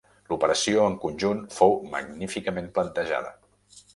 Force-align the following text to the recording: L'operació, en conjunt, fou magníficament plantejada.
L'operació, 0.29 0.85
en 0.91 0.95
conjunt, 1.03 1.43
fou 1.59 1.77
magníficament 1.93 2.73
plantejada. 2.79 3.33